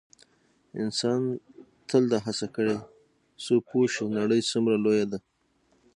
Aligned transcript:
انسان 0.81 1.21
تل 1.87 2.03
دا 2.11 2.19
هڅه 2.25 2.45
کړې 2.55 2.77
څو 3.43 3.53
پوه 3.67 3.85
شي 3.93 4.05
نړۍ 4.17 4.41
څومره 4.51 4.75
لویه 4.83 5.05
ده. 5.11 5.19